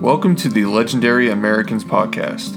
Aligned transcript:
Welcome 0.00 0.36
to 0.36 0.48
the 0.48 0.64
Legendary 0.64 1.28
Americans 1.28 1.84
podcast, 1.84 2.54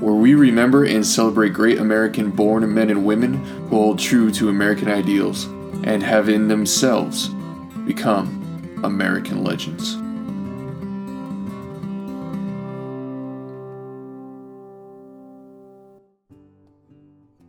where 0.00 0.14
we 0.14 0.34
remember 0.34 0.84
and 0.84 1.04
celebrate 1.06 1.52
great 1.52 1.78
American 1.78 2.30
born 2.30 2.72
men 2.72 2.88
and 2.88 3.04
women 3.04 3.34
who 3.44 3.76
hold 3.76 3.98
true 3.98 4.30
to 4.30 4.48
American 4.48 4.88
ideals 4.88 5.44
and 5.84 6.02
have 6.02 6.30
in 6.30 6.48
themselves 6.48 7.28
become 7.84 8.80
American 8.82 9.44
legends. 9.44 9.96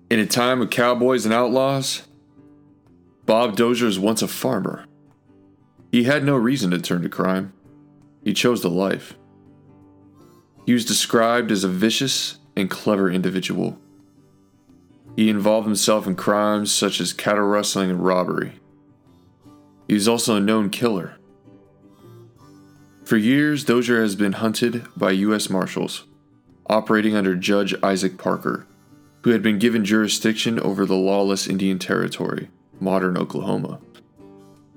In 0.10 0.20
a 0.20 0.26
time 0.26 0.62
of 0.62 0.70
cowboys 0.70 1.24
and 1.24 1.34
outlaws, 1.34 2.04
Bob 3.26 3.56
Dozier 3.56 3.86
was 3.86 3.98
once 3.98 4.22
a 4.22 4.28
farmer. 4.28 4.86
He 5.94 6.04
had 6.04 6.26
no 6.26 6.36
reason 6.36 6.72
to 6.72 6.82
turn 6.82 7.04
to 7.04 7.10
crime. 7.10 7.54
He 8.24 8.34
chose 8.34 8.62
the 8.62 8.70
life. 8.70 9.16
He 10.66 10.74
was 10.74 10.86
described 10.86 11.52
as 11.52 11.64
a 11.64 11.70
vicious 11.70 12.38
and 12.56 12.70
clever 12.70 13.10
individual. 13.12 13.78
He 15.16 15.30
involved 15.30 15.68
himself 15.68 16.08
in 16.08 16.16
crimes 16.16 16.72
such 16.72 17.00
as 17.00 17.14
cattle 17.14 17.46
rustling 17.46 17.90
and 17.90 18.04
robbery. 18.04 18.54
He 19.88 19.94
was 19.94 20.08
also 20.08 20.36
a 20.36 20.42
known 20.42 20.70
killer. 20.70 21.18
For 23.04 23.18
years, 23.18 23.66
Dozier 23.66 24.02
has 24.02 24.16
been 24.16 24.34
hunted 24.34 24.86
by 24.96 25.12
U.S. 25.12 25.50
Marshals, 25.50 26.06
operating 26.70 27.16
under 27.16 27.36
Judge 27.36 27.76
Isaac 27.84 28.18
Parker, 28.18 28.66
who 29.24 29.32
had 29.32 29.44
been 29.44 29.60
given 29.60 29.84
jurisdiction 29.84 30.60
over 30.60 30.86
the 30.86 30.96
lawless 30.96 31.48
Indian 31.48 31.80
Territory, 31.80 32.50
modern 32.80 33.18
Oklahoma, 33.18 33.80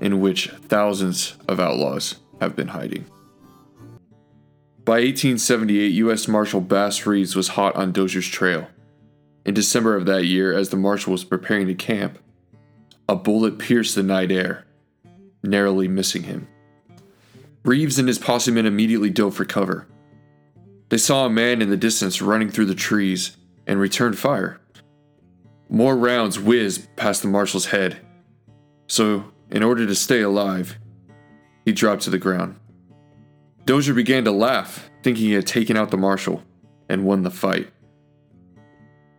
in 0.00 0.20
which 0.20 0.48
thousands 0.48 1.36
of 1.48 1.60
outlaws 1.60 2.16
have 2.40 2.56
been 2.56 2.68
hiding. 2.68 3.06
By 4.86 5.00
1878, 5.00 5.94
U.S. 5.94 6.28
Marshal 6.28 6.60
Bass 6.60 7.06
Reeves 7.06 7.34
was 7.34 7.48
hot 7.48 7.74
on 7.74 7.90
Dozier's 7.90 8.28
trail. 8.28 8.68
In 9.44 9.52
December 9.52 9.96
of 9.96 10.06
that 10.06 10.26
year, 10.26 10.56
as 10.56 10.68
the 10.68 10.76
marshal 10.76 11.10
was 11.10 11.24
preparing 11.24 11.66
to 11.66 11.74
camp, 11.74 12.20
a 13.08 13.16
bullet 13.16 13.58
pierced 13.58 13.96
the 13.96 14.04
night 14.04 14.30
air, 14.30 14.64
narrowly 15.42 15.88
missing 15.88 16.22
him. 16.22 16.46
Reeves 17.64 17.98
and 17.98 18.06
his 18.06 18.20
posse 18.20 18.52
men 18.52 18.64
immediately 18.64 19.10
dove 19.10 19.34
for 19.34 19.44
cover. 19.44 19.88
They 20.90 20.98
saw 20.98 21.26
a 21.26 21.30
man 21.30 21.62
in 21.62 21.70
the 21.70 21.76
distance 21.76 22.22
running 22.22 22.48
through 22.48 22.66
the 22.66 22.74
trees 22.76 23.36
and 23.66 23.80
returned 23.80 24.16
fire. 24.16 24.60
More 25.68 25.96
rounds 25.96 26.38
whizzed 26.38 26.94
past 26.94 27.22
the 27.22 27.28
marshal's 27.28 27.66
head, 27.66 27.98
so, 28.86 29.32
in 29.50 29.64
order 29.64 29.84
to 29.84 29.96
stay 29.96 30.20
alive, 30.20 30.78
he 31.64 31.72
dropped 31.72 32.02
to 32.02 32.10
the 32.10 32.18
ground. 32.18 32.60
Dozier 33.66 33.94
began 33.94 34.24
to 34.24 34.30
laugh, 34.30 34.88
thinking 35.02 35.26
he 35.26 35.32
had 35.32 35.46
taken 35.46 35.76
out 35.76 35.90
the 35.90 35.96
marshal 35.96 36.44
and 36.88 37.04
won 37.04 37.22
the 37.22 37.32
fight. 37.32 37.68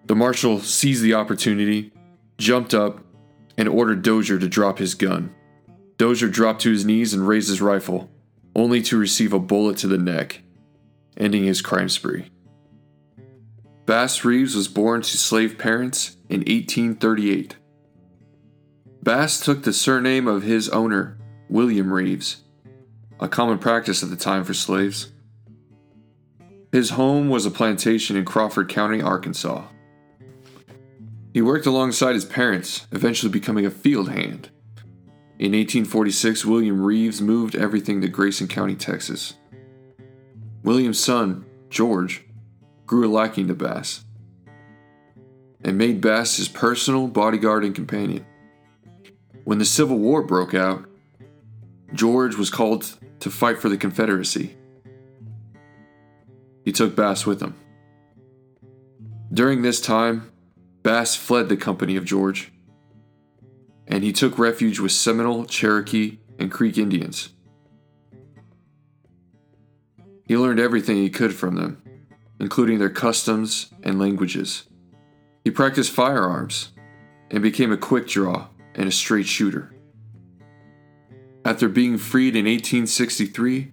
The 0.06 0.16
marshal 0.16 0.62
seized 0.62 1.04
the 1.04 1.16
opportunity, 1.16 1.92
jumped 2.38 2.74
up, 2.74 3.02
and 3.58 3.68
ordered 3.68 4.04
Dozier 4.04 4.40
to 4.40 4.48
drop 4.48 4.78
his 4.78 4.96
gun. 4.96 5.36
Dozier 5.98 6.30
dropped 6.30 6.62
to 6.62 6.72
his 6.72 6.86
knees 6.86 7.14
and 7.14 7.28
raised 7.28 7.50
his 7.50 7.62
rifle, 7.62 8.10
only 8.56 8.82
to 8.84 8.98
receive 8.98 9.34
a 9.34 9.40
bullet 9.40 9.76
to 9.80 9.88
the 9.88 9.98
neck, 9.98 10.42
ending 11.18 11.44
his 11.44 11.62
crime 11.62 11.90
spree. 11.90 12.32
Bass 13.86 14.24
Reeves 14.24 14.56
was 14.56 14.70
born 14.70 15.02
to 15.02 15.18
slave 15.18 15.58
parents 15.58 16.16
in 16.30 16.40
1838. 16.40 17.58
Bass 19.04 19.42
took 19.42 19.64
the 19.64 19.74
surname 19.74 20.28
of 20.28 20.44
his 20.44 20.70
owner, 20.70 21.18
William 21.50 21.92
Reeves, 21.92 22.44
a 23.20 23.28
common 23.28 23.58
practice 23.58 24.04
at 24.04 24.10
the 24.10 24.16
time 24.16 24.44
for 24.44 24.54
slaves. 24.54 25.12
His 26.72 26.92
home 26.92 27.30
was 27.30 27.46
a 27.46 27.52
plantation 27.52 28.16
in 28.16 28.26
Crawford 28.26 28.70
County, 28.70 29.02
Arkansas. 29.02 29.66
He 31.34 31.42
worked 31.42 31.66
alongside 31.66 32.14
his 32.14 32.26
parents, 32.26 32.88
eventually 32.92 33.32
becoming 33.32 33.66
a 33.66 33.72
field 33.72 34.10
hand. 34.10 34.50
In 35.40 35.52
1846, 35.52 36.46
William 36.46 36.82
Reeves 36.82 37.22
moved 37.22 37.56
everything 37.56 38.02
to 38.02 38.08
Grayson 38.08 38.48
County, 38.48 38.76
Texas. 38.76 39.36
William's 40.64 41.00
son, 41.00 41.46
George, 41.70 42.26
grew 42.86 43.08
a 43.08 43.10
liking 43.10 43.48
to 43.48 43.54
Bass 43.54 44.04
and 45.64 45.78
made 45.78 46.02
Bass 46.02 46.38
his 46.38 46.48
personal 46.48 47.08
bodyguard 47.08 47.64
and 47.64 47.76
companion. 47.76 48.26
When 49.44 49.60
the 49.60 49.66
Civil 49.66 49.98
War 49.98 50.24
broke 50.24 50.54
out, 50.54 50.86
George 51.94 52.36
was 52.36 52.50
called 52.50 52.98
to 53.20 53.30
fight 53.30 53.60
for 53.60 53.70
the 53.70 53.78
Confederacy. 53.78 54.56
He 56.64 56.72
took 56.72 56.96
Bass 56.96 57.26
with 57.26 57.42
him. 57.42 57.56
During 59.34 59.62
this 59.62 59.80
time, 59.80 60.32
Bass 60.84 61.16
fled 61.16 61.50
the 61.50 61.58
company 61.58 61.96
of 61.96 62.06
George, 62.06 62.52
and 63.88 64.04
he 64.04 64.12
took 64.12 64.38
refuge 64.38 64.80
with 64.80 64.92
Seminole, 64.92 65.46
Cherokee, 65.46 66.20
and 66.40 66.52
Creek 66.52 66.78
Indians. 66.78 67.30
He 70.26 70.38
learned 70.38 70.60
everything 70.60 70.98
he 70.98 71.10
could 71.10 71.34
from 71.34 71.56
them, 71.56 71.82
including 72.40 72.80
their 72.80 72.90
customs 72.90 73.72
and 73.82 73.98
languages. 74.00 74.68
He 75.44 75.52
practiced 75.52 75.92
firearms 75.92 76.74
and 77.32 77.42
became 77.42 77.72
a 77.72 77.78
quick 77.78 78.08
draw 78.08 78.48
and 78.76 78.90
a 78.90 78.92
straight 78.92 79.26
shooter 79.26 79.77
after 81.48 81.70
being 81.70 81.98
freed 81.98 82.36
in 82.36 82.44
1863 82.44 83.72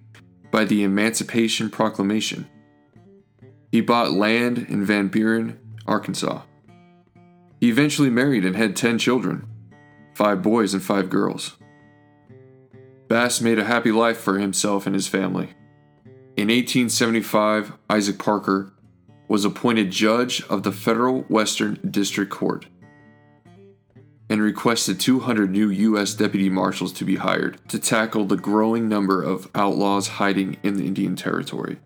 by 0.49 0.63
the 0.63 0.81
Emancipation 0.81 1.69
Proclamation. 1.69 2.47
He 3.69 3.81
bought 3.81 4.13
land 4.13 4.59
in 4.69 4.85
Van 4.85 5.09
Buren, 5.09 5.59
Arkansas. 5.85 6.43
He 7.59 7.67
eventually 7.67 8.09
married 8.09 8.45
and 8.45 8.55
had 8.55 8.77
10 8.77 8.97
children 8.97 9.45
five 10.13 10.41
boys 10.41 10.73
and 10.73 10.81
five 10.81 11.09
girls. 11.09 11.57
Bass 13.09 13.41
made 13.41 13.59
a 13.59 13.65
happy 13.65 13.91
life 13.91 14.19
for 14.19 14.39
himself 14.39 14.85
and 14.85 14.95
his 14.95 15.09
family. 15.09 15.49
In 16.37 16.47
1875, 16.47 17.73
Isaac 17.89 18.17
Parker 18.17 18.71
was 19.27 19.43
appointed 19.43 19.91
judge 19.91 20.41
of 20.43 20.63
the 20.63 20.71
Federal 20.71 21.23
Western 21.23 21.77
District 21.91 22.31
Court 22.31 22.67
and 24.29 24.41
requested 24.41 24.99
200 24.99 25.51
new 25.51 25.69
U.S. 25.69 26.13
deputy 26.13 26.49
marshals 26.49 26.91
to 26.93 27.05
be 27.05 27.17
hired 27.17 27.59
to 27.69 27.79
tackle 27.79 28.25
the 28.25 28.37
growing 28.37 28.89
number 28.89 29.21
of 29.21 29.49
outlaws 29.53 30.07
hiding 30.07 30.57
in 30.63 30.77
the 30.77 30.87
Indian 30.87 31.15
Territory. 31.15 31.77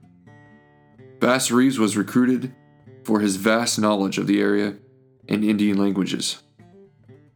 Bass 1.20 1.52
Reeves 1.52 1.78
was 1.78 1.98
recruited 1.98 2.56
for 3.04 3.20
his 3.20 3.36
vast 3.36 3.78
knowledge 3.78 4.18
of 4.18 4.28
the 4.28 4.40
area 4.40 4.76
and 5.28 5.44
Indian 5.44 5.78
languages. 5.78 6.42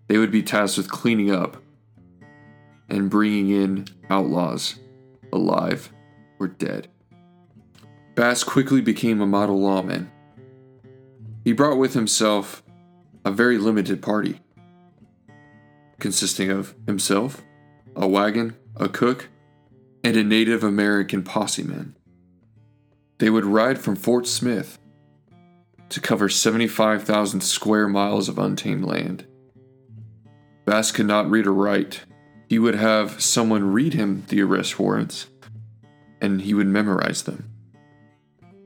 They 0.07 0.17
would 0.17 0.31
be 0.31 0.43
tasked 0.43 0.77
with 0.77 0.89
cleaning 0.89 1.31
up 1.31 1.61
and 2.89 3.09
bringing 3.09 3.49
in 3.49 3.87
outlaws, 4.09 4.79
alive 5.33 5.91
or 6.39 6.47
dead. 6.47 6.87
Bass 8.15 8.43
quickly 8.43 8.79
became 8.79 9.19
a 9.19 9.25
model 9.25 9.59
lawman. 9.59 10.11
He 11.43 11.51
brought 11.51 11.77
with 11.77 11.93
himself 11.93 12.63
a 13.25 13.31
very 13.31 13.57
limited 13.57 14.01
party 14.01 14.39
consisting 16.03 16.51
of 16.51 16.75
himself, 16.85 17.41
a 17.95 18.05
wagon, 18.05 18.57
a 18.75 18.89
cook, 18.89 19.29
and 20.03 20.17
a 20.17 20.23
Native 20.23 20.61
American 20.61 21.23
posse 21.23 21.63
man. 21.63 21.95
They 23.19 23.29
would 23.29 23.45
ride 23.45 23.79
from 23.79 23.95
Fort 23.95 24.27
Smith 24.27 24.77
to 25.87 26.01
cover 26.01 26.27
75,000 26.27 27.39
square 27.39 27.87
miles 27.87 28.27
of 28.27 28.37
untamed 28.37 28.83
land. 28.83 29.25
Bass 30.65 30.91
could 30.91 31.05
not 31.05 31.29
read 31.31 31.47
or 31.47 31.53
write. 31.53 32.01
He 32.49 32.59
would 32.59 32.75
have 32.75 33.21
someone 33.21 33.71
read 33.71 33.93
him 33.93 34.25
the 34.27 34.41
arrest 34.41 34.77
warrants, 34.77 35.27
and 36.19 36.41
he 36.41 36.53
would 36.53 36.67
memorize 36.67 37.23
them. 37.23 37.49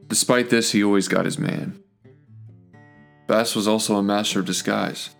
Despite 0.07 0.50
this, 0.50 0.72
he 0.72 0.83
always 0.83 1.07
got 1.07 1.25
his 1.25 1.38
man. 1.38 1.83
Bass 3.28 3.56
was 3.56 3.68
also 3.68 3.98
a 3.98 4.01
master 4.01 4.40
of 4.40 4.48
disguise. 4.48 5.12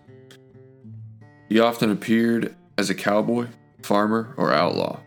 He 1.48 1.60
often 1.60 1.90
appeared 1.90 2.54
as 2.76 2.90
a 2.90 2.94
cowboy, 2.94 3.48
farmer, 3.82 4.34
or 4.36 4.52
outlaw. 4.52 5.00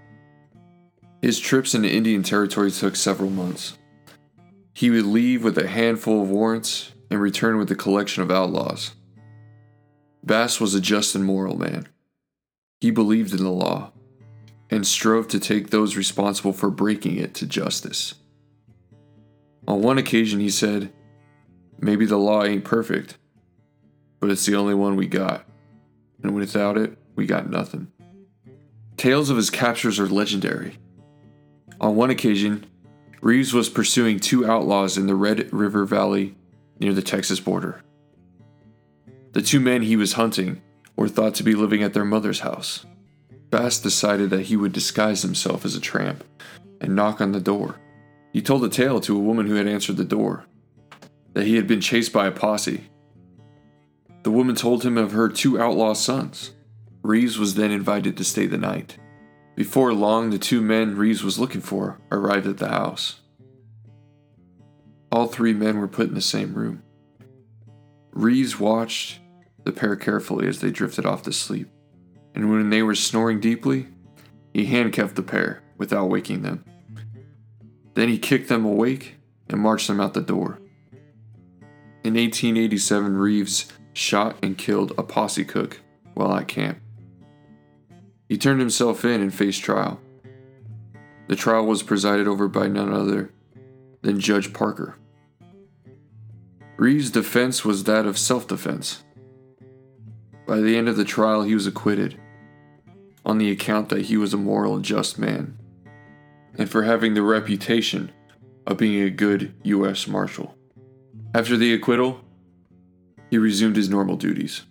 His 1.21 1.39
trips 1.39 1.75
into 1.75 1.89
Indian 1.89 2.23
Territory 2.23 2.71
took 2.71 2.95
several 2.95 3.29
months. 3.29 3.77
He 4.73 4.89
would 4.89 5.05
leave 5.05 5.43
with 5.43 5.57
a 5.57 5.67
handful 5.67 6.23
of 6.23 6.29
warrants 6.29 6.93
and 7.11 7.21
return 7.21 7.57
with 7.57 7.69
a 7.69 7.75
collection 7.75 8.23
of 8.23 8.31
outlaws. 8.31 8.95
Bass 10.23 10.59
was 10.59 10.73
a 10.73 10.81
just 10.81 11.13
and 11.13 11.23
moral 11.23 11.57
man. 11.57 11.87
He 12.79 12.89
believed 12.89 13.33
in 13.33 13.43
the 13.43 13.51
law 13.51 13.91
and 14.71 14.87
strove 14.87 15.27
to 15.27 15.39
take 15.39 15.69
those 15.69 15.95
responsible 15.95 16.53
for 16.53 16.71
breaking 16.71 17.17
it 17.17 17.35
to 17.35 17.45
justice. 17.45 18.15
On 19.67 19.81
one 19.81 19.99
occasion, 19.99 20.39
he 20.39 20.49
said, 20.49 20.91
Maybe 21.79 22.05
the 22.05 22.17
law 22.17 22.43
ain't 22.43 22.63
perfect, 22.63 23.17
but 24.19 24.31
it's 24.31 24.45
the 24.45 24.55
only 24.55 24.73
one 24.73 24.95
we 24.95 25.07
got 25.07 25.45
and 26.23 26.35
without 26.35 26.77
it, 26.77 26.97
we 27.15 27.25
got 27.25 27.49
nothing. 27.49 27.91
Tales 28.97 29.29
of 29.29 29.37
his 29.37 29.49
captures 29.49 29.99
are 29.99 30.07
legendary. 30.07 30.77
On 31.79 31.95
one 31.95 32.09
occasion, 32.09 32.65
Reeves 33.21 33.53
was 33.53 33.69
pursuing 33.69 34.19
two 34.19 34.45
outlaws 34.45 34.97
in 34.97 35.07
the 35.07 35.15
Red 35.15 35.51
River 35.53 35.85
Valley 35.85 36.35
near 36.79 36.93
the 36.93 37.01
Texas 37.01 37.39
border. 37.39 37.81
The 39.33 39.41
two 39.41 39.59
men 39.59 39.81
he 39.83 39.95
was 39.95 40.13
hunting 40.13 40.61
were 40.95 41.07
thought 41.07 41.35
to 41.35 41.43
be 41.43 41.55
living 41.55 41.83
at 41.83 41.93
their 41.93 42.05
mother's 42.05 42.41
house. 42.41 42.85
Bass 43.49 43.79
decided 43.79 44.29
that 44.29 44.43
he 44.43 44.55
would 44.55 44.71
disguise 44.71 45.21
himself 45.21 45.65
as 45.65 45.75
a 45.75 45.81
tramp 45.81 46.23
and 46.79 46.95
knock 46.95 47.21
on 47.21 47.31
the 47.31 47.39
door. 47.39 47.75
He 48.33 48.41
told 48.41 48.63
a 48.63 48.69
tale 48.69 48.99
to 49.01 49.15
a 49.15 49.19
woman 49.19 49.45
who 49.45 49.55
had 49.55 49.67
answered 49.67 49.97
the 49.97 50.05
door 50.05 50.45
that 51.33 51.45
he 51.45 51.55
had 51.55 51.67
been 51.67 51.81
chased 51.81 52.13
by 52.13 52.27
a 52.27 52.31
posse. 52.31 52.89
The 54.23 54.31
woman 54.31 54.55
told 54.55 54.83
him 54.83 54.97
of 54.97 55.13
her 55.13 55.29
two 55.29 55.59
outlaw 55.59 55.93
sons. 55.93 56.51
Reeves 57.01 57.39
was 57.39 57.55
then 57.55 57.71
invited 57.71 58.15
to 58.17 58.23
stay 58.23 58.45
the 58.45 58.57
night. 58.57 58.97
Before 59.55 59.93
long, 59.93 60.29
the 60.29 60.37
two 60.37 60.61
men 60.61 60.95
Reeves 60.95 61.23
was 61.23 61.39
looking 61.39 61.61
for 61.61 61.99
arrived 62.11 62.47
at 62.47 62.57
the 62.57 62.69
house. 62.69 63.19
All 65.11 65.27
three 65.27 65.53
men 65.53 65.77
were 65.77 65.87
put 65.87 66.07
in 66.07 66.13
the 66.15 66.21
same 66.21 66.53
room. 66.53 66.83
Reeves 68.11 68.59
watched 68.59 69.19
the 69.63 69.71
pair 69.71 69.95
carefully 69.95 70.47
as 70.47 70.59
they 70.59 70.71
drifted 70.71 71.05
off 71.05 71.23
to 71.23 71.33
sleep, 71.33 71.69
and 72.33 72.51
when 72.51 72.69
they 72.69 72.83
were 72.83 72.95
snoring 72.95 73.39
deeply, 73.39 73.87
he 74.53 74.65
handcuffed 74.65 75.15
the 75.15 75.23
pair 75.23 75.63
without 75.77 76.09
waking 76.09 76.43
them. 76.43 76.63
Then 77.93 78.09
he 78.09 78.17
kicked 78.17 78.49
them 78.49 78.65
awake 78.65 79.15
and 79.49 79.59
marched 79.59 79.87
them 79.87 79.99
out 79.99 80.13
the 80.13 80.21
door. 80.21 80.59
In 82.03 82.15
1887, 82.15 83.15
Reeves 83.15 83.71
shot 83.93 84.37
and 84.41 84.57
killed 84.57 84.93
a 84.97 85.03
posse 85.03 85.45
cook 85.45 85.81
while 86.13 86.35
at 86.35 86.47
camp. 86.47 86.79
He 88.29 88.37
turned 88.37 88.59
himself 88.59 89.03
in 89.03 89.21
and 89.21 89.33
faced 89.33 89.61
trial. 89.61 89.99
The 91.27 91.35
trial 91.35 91.65
was 91.65 91.83
presided 91.83 92.27
over 92.27 92.47
by 92.47 92.67
none 92.67 92.93
other 92.93 93.31
than 94.01 94.19
Judge 94.19 94.53
Parker. 94.53 94.95
Reeves' 96.77 97.11
defense 97.11 97.63
was 97.63 97.83
that 97.83 98.05
of 98.05 98.17
self 98.17 98.47
defense. 98.47 99.03
By 100.47 100.59
the 100.61 100.75
end 100.75 100.89
of 100.89 100.97
the 100.97 101.05
trial, 101.05 101.43
he 101.43 101.53
was 101.53 101.67
acquitted 101.67 102.19
on 103.25 103.37
the 103.37 103.51
account 103.51 103.89
that 103.89 104.05
he 104.05 104.17
was 104.17 104.33
a 104.33 104.37
moral 104.37 104.75
and 104.75 104.83
just 104.83 105.19
man, 105.19 105.57
and 106.57 106.69
for 106.69 106.83
having 106.83 107.13
the 107.13 107.21
reputation 107.21 108.11
of 108.65 108.77
being 108.77 109.01
a 109.03 109.09
good 109.09 109.53
U.S. 109.63 110.07
Marshal. 110.07 110.55
After 111.33 111.55
the 111.55 111.73
acquittal, 111.73 112.21
he 113.31 113.37
resumed 113.37 113.77
his 113.77 113.89
normal 113.89 114.17
duties. 114.17 114.63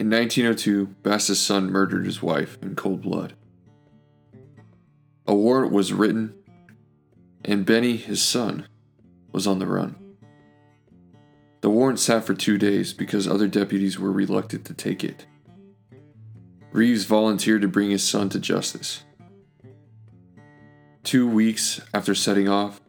In 0.00 0.10
1902, 0.10 0.88
Bass's 1.04 1.40
son 1.40 1.70
murdered 1.70 2.04
his 2.04 2.20
wife 2.20 2.58
in 2.60 2.74
cold 2.74 3.00
blood. 3.00 3.34
A 5.26 5.34
warrant 5.34 5.72
was 5.72 5.92
written, 5.92 6.34
and 7.44 7.64
Benny, 7.64 7.96
his 7.96 8.20
son, 8.20 8.66
was 9.30 9.46
on 9.46 9.60
the 9.60 9.66
run. 9.66 9.94
The 11.60 11.70
warrant 11.70 12.00
sat 12.00 12.24
for 12.24 12.34
two 12.34 12.58
days 12.58 12.92
because 12.92 13.28
other 13.28 13.46
deputies 13.46 13.98
were 13.98 14.12
reluctant 14.12 14.64
to 14.66 14.74
take 14.74 15.04
it. 15.04 15.26
Reeves 16.72 17.04
volunteered 17.04 17.62
to 17.62 17.68
bring 17.68 17.90
his 17.90 18.06
son 18.06 18.28
to 18.30 18.40
justice. 18.40 19.04
Two 21.04 21.28
weeks 21.28 21.80
after 21.94 22.14
setting 22.14 22.48
off, 22.48 22.80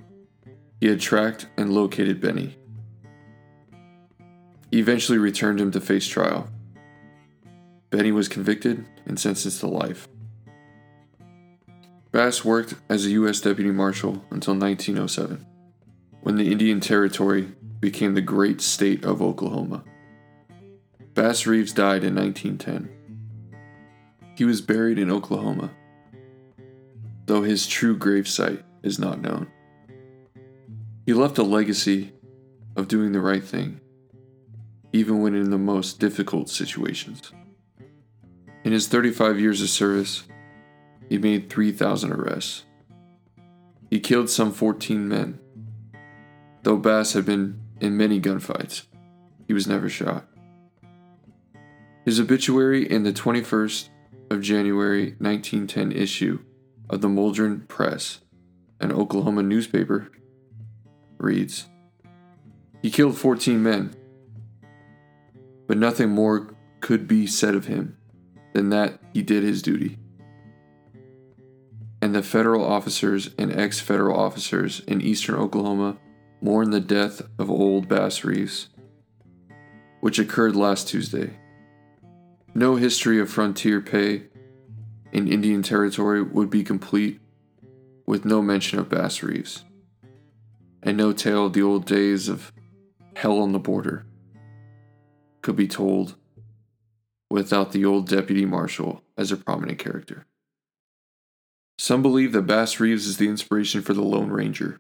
he 0.82 0.88
had 0.88 1.00
tracked 1.00 1.48
and 1.56 1.72
located 1.72 2.20
Benny. 2.20 2.59
Eventually 4.72 5.18
returned 5.18 5.60
him 5.60 5.72
to 5.72 5.82
face 5.82 6.08
trial. 6.08 6.48
Benny 7.90 8.12
was 8.12 8.28
convicted 8.28 8.86
and 9.06 9.20
sentenced 9.20 9.60
to 9.62 9.68
life. 9.68 10.08
Bass 12.12 12.46
worked 12.46 12.76
as 12.90 13.06
a 13.06 13.12
U.S. 13.12 13.42
Deputy 13.42 13.72
Marshal 13.72 14.24
until 14.32 14.56
1907, 14.56 15.46
when 16.22 16.36
the 16.36 16.52
Indian 16.52 16.80
Territory 16.80 17.52
became 17.80 18.14
the 18.14 18.22
great 18.22 18.62
state 18.62 19.06
of 19.06 19.22
Oklahoma. 19.22 19.84
Bass 21.14 21.46
Reeves 21.46 21.74
died 21.74 22.04
in 22.04 22.16
1910. 22.16 22.90
He 24.36 24.46
was 24.46 24.62
buried 24.62 25.00
in 25.00 25.12
Oklahoma, 25.12 25.72
though 27.26 27.44
his 27.44 27.68
true 27.68 27.98
gravesite 27.98 28.64
is 28.84 29.00
not 29.00 29.22
known. 29.22 29.48
He 31.06 31.14
left 31.14 31.38
a 31.38 31.44
legacy 31.44 32.14
of 32.76 32.88
doing 32.88 33.12
the 33.12 33.20
right 33.20 33.44
thing, 33.44 33.82
even 34.92 35.22
when 35.22 35.36
in 35.36 35.50
the 35.50 35.58
most 35.58 36.00
difficult 36.00 36.50
situations. 36.50 37.32
In 38.64 38.72
his 38.72 38.88
35 38.88 39.40
years 39.40 39.62
of 39.62 39.70
service, 39.70 40.24
he 41.08 41.18
made 41.18 41.50
3,000 41.50 42.12
arrests. 42.12 42.64
He 43.90 44.00
killed 44.00 44.30
some 44.30 44.52
14 44.52 45.08
men. 45.08 45.40
Though 46.64 46.78
Bass 46.78 47.14
had 47.14 47.26
been 47.26 47.62
in 47.80 47.98
many 47.98 48.20
gunfights, 48.20 48.84
he 49.48 49.54
was 49.54 49.68
never 49.68 49.90
shot. 49.90 50.28
His 52.06 52.20
obituary 52.20 52.90
in 52.90 53.04
the 53.04 53.14
21st 53.14 53.90
of 54.30 54.42
January 54.42 55.16
1910 55.20 55.92
issue 55.92 56.40
of 56.90 57.02
the 57.02 57.08
Muldren 57.08 57.68
Press, 57.68 58.20
an 58.80 58.92
Oklahoma 58.92 59.44
newspaper, 59.44 60.12
reads 61.18 61.68
He 62.82 62.92
killed 62.92 63.18
14 63.18 63.62
men, 63.62 63.94
but 65.70 65.78
nothing 65.78 66.10
more 66.10 66.56
could 66.80 67.08
be 67.08 67.28
said 67.28 67.54
of 67.54 67.68
him 67.68 67.96
than 68.54 68.72
that 68.72 69.00
he 69.14 69.22
did 69.22 69.44
his 69.44 69.62
duty. 69.62 70.00
And 72.02 72.16
the 72.16 72.24
federal 72.24 72.66
officers 72.66 73.30
and 73.38 73.56
ex 73.56 73.80
federal 73.80 74.20
officers 74.20 74.80
in 74.88 75.00
eastern 75.00 75.36
Oklahoma 75.36 76.00
mourn 76.42 76.72
the 76.72 76.80
death 76.80 77.22
of 77.38 77.52
old 77.52 77.88
Bass 77.88 78.24
Reeves, 78.24 78.70
which 80.00 80.18
occurred 80.18 80.56
last 80.56 80.88
Tuesday. 80.88 81.38
No 82.56 82.76
history 82.76 83.20
of 83.20 83.30
frontier 83.30 83.80
pay 83.80 84.24
in 85.12 85.32
Indian 85.32 85.62
Territory 85.62 86.24
would 86.24 86.50
be 86.50 86.64
complete 86.64 87.20
with 88.08 88.26
no 88.26 88.42
mention 88.42 88.80
of 88.80 88.90
Bass 88.90 89.22
Reeves, 89.22 89.66
and 90.82 90.98
no 90.98 91.12
tale 91.12 91.46
of 91.46 91.54
the 91.54 91.62
old 91.62 91.86
days 91.86 92.28
of 92.28 92.52
hell 93.16 93.38
on 93.38 93.52
the 93.52 93.60
border 93.60 94.08
could 95.50 95.56
be 95.56 95.68
told 95.68 96.14
without 97.32 97.72
the 97.72 97.84
old 97.84 98.08
deputy 98.08 98.46
marshal 98.46 99.02
as 99.18 99.32
a 99.32 99.38
prominent 99.38 99.80
character. 99.80 100.28
Some 101.80 102.04
believe 102.04 102.34
that 102.34 102.44
Bass 102.44 102.80
Reeves 102.80 103.08
is 103.08 103.18
the 103.18 103.28
inspiration 103.28 103.82
for 103.82 103.96
the 103.96 104.04
Lone 104.04 104.30
Ranger. 104.30 104.80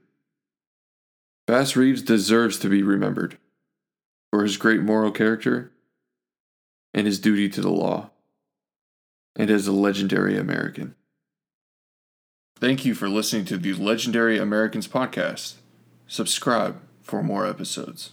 Bass 1.47 1.75
Reeves 1.75 2.03
deserves 2.03 2.59
to 2.59 2.69
be 2.69 2.83
remembered 2.83 3.39
for 4.29 4.43
his 4.43 4.57
great 4.57 4.81
moral 4.81 5.09
character 5.09 5.71
and 6.93 7.07
his 7.07 7.17
duty 7.17 7.49
to 7.49 7.61
the 7.61 7.71
law, 7.71 8.11
and 9.35 9.49
as 9.49 9.65
a 9.65 9.71
legendary 9.71 10.37
American. 10.37 10.93
Thank 12.59 12.85
you 12.85 12.93
for 12.93 13.09
listening 13.09 13.45
to 13.45 13.57
the 13.57 13.73
Legendary 13.73 14.37
Americans 14.37 14.87
podcast. 14.87 15.55
Subscribe 16.05 16.79
for 17.01 17.23
more 17.23 17.47
episodes. 17.47 18.11